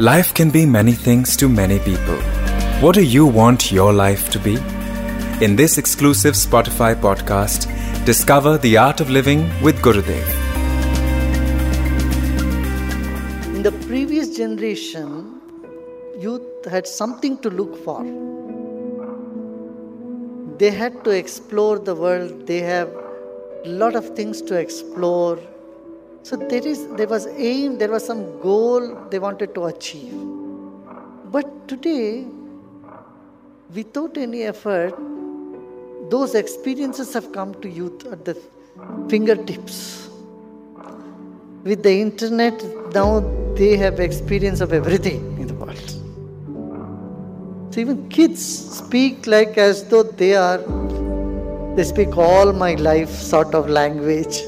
[0.00, 2.14] Life can be many things to many people.
[2.80, 4.54] What do you want your life to be?
[5.44, 7.66] In this exclusive Spotify podcast,
[8.04, 10.28] discover the art of living with Gurudev.
[13.56, 15.40] In the previous generation,
[16.16, 18.04] youth had something to look for.
[20.58, 22.88] They had to explore the world, they have
[23.64, 25.40] a lot of things to explore
[26.22, 30.14] so there is there was aim, there was some goal they wanted to achieve.
[31.30, 32.26] But today,
[33.74, 34.94] without any effort,
[36.10, 38.36] those experiences have come to youth at the
[39.08, 40.08] fingertips.
[41.64, 43.20] With the internet, now
[43.54, 45.90] they have experience of everything in the world.
[47.72, 48.44] So even kids
[48.78, 50.58] speak like as though they are,
[51.74, 54.42] they speak all my life sort of language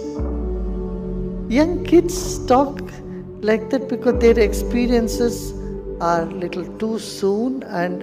[1.59, 2.81] young kids talk
[3.43, 5.53] like that because their experiences
[6.01, 8.03] are little too soon and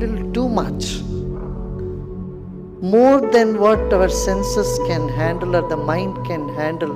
[0.00, 1.00] little too much.
[2.80, 6.94] More than what our senses can handle or the mind can handle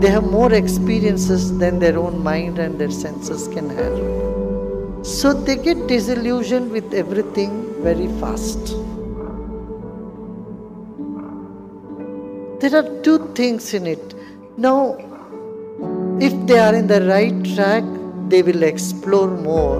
[0.00, 5.02] they have more experiences than their own mind and their senses can handle.
[5.04, 8.68] So they get disillusioned with everything very fast.
[12.60, 14.14] There are two things in it
[14.58, 14.96] now,
[16.20, 17.84] if they are in the right track,
[18.28, 19.78] they will explore more.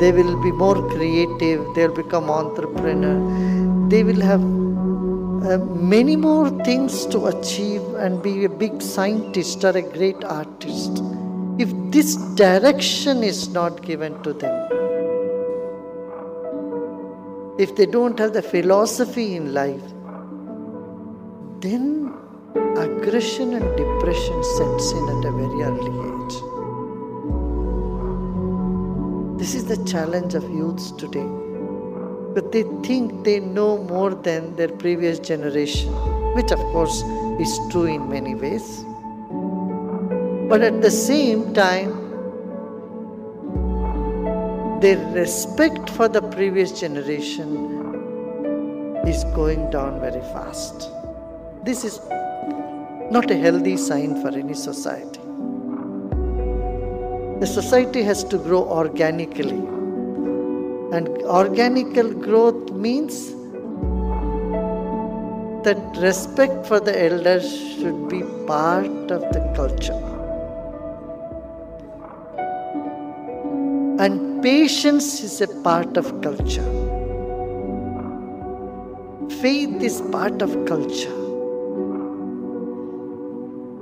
[0.00, 1.64] They will be more creative.
[1.76, 3.88] They'll become entrepreneur.
[3.88, 9.76] They will have uh, many more things to achieve and be a big scientist or
[9.76, 11.00] a great artist.
[11.58, 14.56] If this direction is not given to them,
[17.60, 19.82] if they don't have the philosophy in life,
[21.60, 22.07] then
[22.80, 26.36] aggression and depression sets in at a very early age.
[29.38, 31.26] This is the challenge of youths today.
[32.34, 35.92] But they think they know more than their previous generation,
[36.34, 37.02] which of course
[37.40, 38.84] is true in many ways.
[40.48, 41.90] But at the same time,
[44.80, 47.66] their respect for the previous generation
[49.06, 50.90] is going down very fast.
[51.64, 51.98] This is
[53.10, 55.20] not a healthy sign for any society.
[57.40, 59.60] The society has to grow organically.
[60.92, 63.30] And organical growth means
[65.64, 70.00] that respect for the elders should be part of the culture.
[74.02, 76.68] And patience is a part of culture.
[79.40, 81.27] Faith is part of culture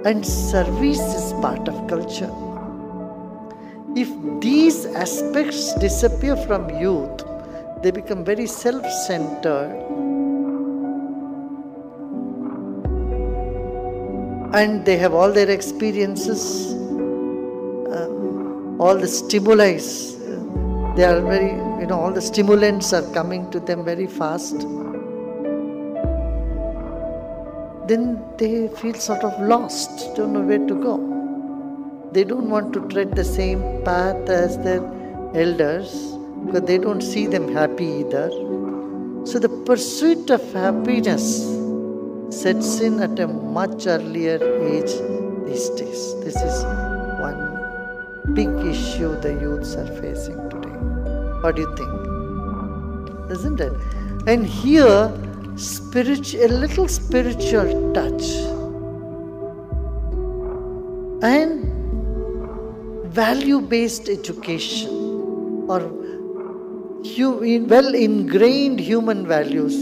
[0.09, 2.33] and service is part of culture.
[3.97, 4.09] If
[4.41, 7.25] these aspects disappear from youth,
[7.83, 9.73] they become very self centered
[14.55, 19.79] and they have all their experiences, um, all the stimuli.
[20.97, 21.51] They are very,
[21.81, 24.55] you know, all the stimulants are coming to them very fast
[27.89, 30.97] then they feel sort of lost, don't know where to go.
[32.13, 34.83] They don't want to tread the same path as their
[35.35, 35.93] elders
[36.47, 38.31] because they don't see them happy either.
[39.25, 41.45] So the pursuit of happiness
[42.31, 44.93] sets in at a much earlier age
[45.47, 46.15] these days.
[46.25, 46.65] This is
[47.21, 50.77] one big issue the youths are facing today.
[51.43, 53.31] What do you think?
[53.31, 53.73] Isn't it?
[54.27, 55.13] And here,
[55.57, 58.25] spiritual, a little spiritual touch
[61.23, 61.65] and
[63.13, 64.91] value based education
[65.69, 65.81] or
[67.75, 69.77] well ingrained human values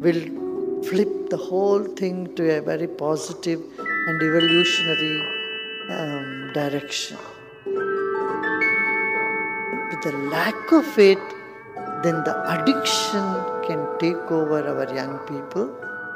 [0.00, 0.22] will
[0.84, 5.20] flip the whole thing to a very positive and evolutionary
[5.90, 7.18] um, direction.
[9.90, 11.18] With the lack of it,
[12.02, 13.24] then the addiction
[13.66, 15.70] can take over our young people,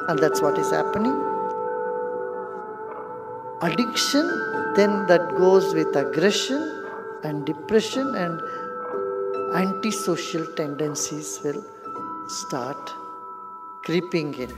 [0.08, 1.14] and that's what is happening.
[3.62, 4.26] Addiction,
[4.74, 6.60] then that goes with aggression
[7.22, 8.40] and depression, and
[9.54, 11.64] antisocial tendencies will
[12.28, 12.92] start
[13.84, 14.50] creeping in.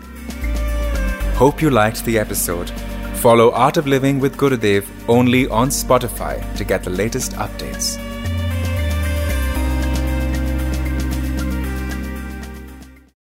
[1.36, 2.70] Hope you liked the episode.
[3.16, 8.07] Follow Art of Living with Gurudev only on Spotify to get the latest updates.